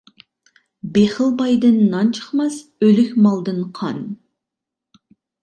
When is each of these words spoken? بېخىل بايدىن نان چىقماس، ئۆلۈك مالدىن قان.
بېخىل 0.95 1.29
بايدىن 1.41 1.77
نان 1.91 2.09
چىقماس، 2.19 2.57
ئۆلۈك 2.87 3.13
مالدىن 3.27 3.61
قان. 3.83 4.03